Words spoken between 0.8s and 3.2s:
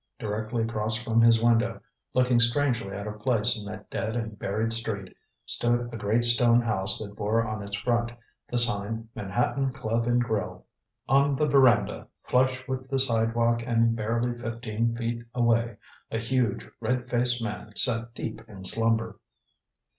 from his window, looking strangely out of